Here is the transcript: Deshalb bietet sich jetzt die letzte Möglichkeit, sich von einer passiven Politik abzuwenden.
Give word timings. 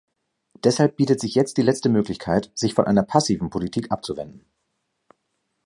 Deshalb 0.63 0.95
bietet 0.97 1.19
sich 1.19 1.35
jetzt 1.35 1.57
die 1.57 1.61
letzte 1.61 1.87
Möglichkeit, 1.87 2.49
sich 2.55 2.73
von 2.73 2.87
einer 2.87 3.03
passiven 3.03 3.51
Politik 3.51 3.91
abzuwenden. 3.91 4.47